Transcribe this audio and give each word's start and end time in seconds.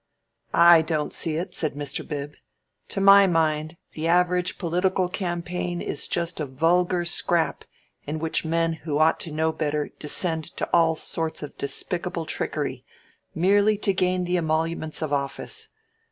"I 0.55 0.81
don't 0.81 1.13
see 1.13 1.35
it," 1.35 1.53
said 1.53 1.75
Mr. 1.75 2.01
Bib. 2.03 2.33
"To 2.87 2.99
my 2.99 3.27
mind, 3.27 3.77
the 3.91 4.07
average 4.07 4.57
political 4.57 5.07
campaign 5.07 5.79
is 5.79 6.07
just 6.07 6.39
a 6.39 6.47
vulgar 6.47 7.05
scrap 7.05 7.65
in 8.07 8.17
which 8.17 8.43
men 8.43 8.73
who 8.81 8.97
ought 8.97 9.19
to 9.19 9.31
know 9.31 9.51
better 9.51 9.89
descend 9.99 10.57
to 10.57 10.67
all 10.73 10.95
sorts 10.95 11.43
of 11.43 11.55
despicable 11.55 12.25
trickery 12.25 12.83
merely 13.35 13.77
to 13.77 13.93
gain 13.93 14.23
the 14.23 14.37
emoluments 14.39 15.03
of 15.03 15.13
office. 15.13 15.67